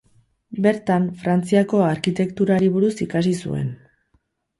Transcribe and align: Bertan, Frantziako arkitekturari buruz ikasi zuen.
Bertan, 0.65 1.03
Frantziako 1.19 1.81
arkitekturari 1.87 2.71
buruz 2.79 2.91
ikasi 3.07 3.35
zuen. 3.45 3.69